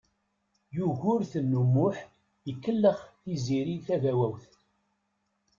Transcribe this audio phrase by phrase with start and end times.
[0.75, 1.97] Yugurten U Muḥ
[2.51, 4.43] ikellex Tiziri Tagawawt.